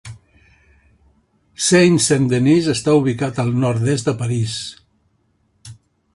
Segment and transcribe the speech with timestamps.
[1.67, 4.59] Seine-Saint-Denis està ubicat al nord-est de París.